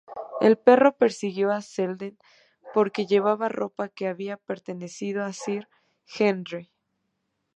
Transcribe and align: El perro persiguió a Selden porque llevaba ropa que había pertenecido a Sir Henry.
El 0.39 0.57
perro 0.57 0.95
persiguió 0.97 1.51
a 1.51 1.61
Selden 1.61 2.17
porque 2.73 3.05
llevaba 3.05 3.49
ropa 3.49 3.87
que 3.87 4.07
había 4.07 4.37
pertenecido 4.37 5.23
a 5.23 5.31
Sir 5.31 5.69
Henry. 6.17 6.71